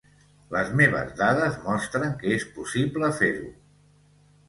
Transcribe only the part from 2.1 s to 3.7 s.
que és possible fer-ho.